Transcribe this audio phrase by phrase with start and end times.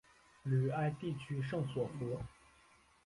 [0.41, 2.19] 吕埃地区圣索弗。